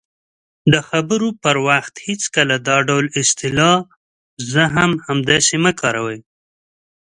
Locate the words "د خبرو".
0.39-1.29